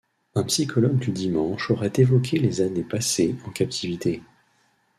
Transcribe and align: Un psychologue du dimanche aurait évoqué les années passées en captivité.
Un 0.33 0.41
psychologue 0.45 0.97
du 0.97 1.11
dimanche 1.11 1.69
aurait 1.69 1.91
évoqué 1.95 2.39
les 2.39 2.61
années 2.61 2.83
passées 2.83 3.35
en 3.45 3.51
captivité. 3.51 4.23